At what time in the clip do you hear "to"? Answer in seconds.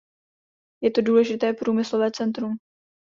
0.91-1.01